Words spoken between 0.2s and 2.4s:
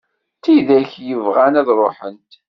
D tidak yebɣan ad ruḥent.